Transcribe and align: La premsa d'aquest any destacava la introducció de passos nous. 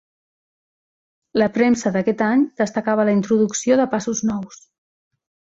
La 1.41 1.47
premsa 1.57 1.91
d'aquest 1.97 2.23
any 2.29 2.41
destacava 2.63 3.07
la 3.11 3.15
introducció 3.19 3.79
de 3.83 3.87
passos 3.93 4.25
nous. 4.33 4.61